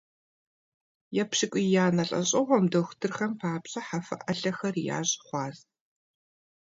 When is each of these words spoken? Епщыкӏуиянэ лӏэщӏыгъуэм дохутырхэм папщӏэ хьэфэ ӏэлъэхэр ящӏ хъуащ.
Епщыкӏуиянэ 1.21 2.03
лӏэщӏыгъуэм 2.09 2.65
дохутырхэм 2.71 3.31
папщӏэ 3.39 3.81
хьэфэ 3.87 4.15
ӏэлъэхэр 4.21 4.75
ящӏ 4.97 5.15
хъуащ. 5.25 5.57